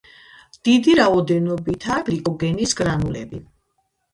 დიდი 0.69 0.95
რაოდენობითაა 0.99 1.99
გლიკოგენის 2.09 2.75
გრანულები. 2.81 3.43